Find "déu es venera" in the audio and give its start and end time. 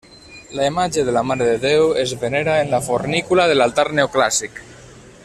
1.67-2.57